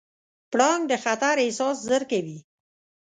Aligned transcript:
پړانګ 0.51 0.81
د 0.91 0.93
خطر 1.03 1.35
احساس 1.43 1.77
ژر 1.87 2.03
کوي. 2.11 2.37